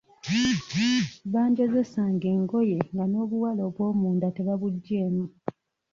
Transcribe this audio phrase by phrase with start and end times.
[1.33, 5.25] Banjozesanga engoye nga n'obuwale obwomunda tebabuggyeemu.